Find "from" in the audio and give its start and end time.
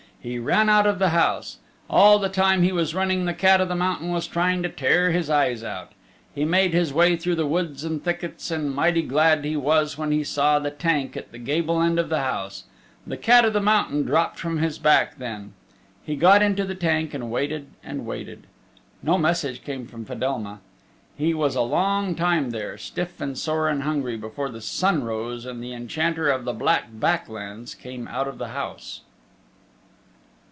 14.37-14.59, 19.87-20.05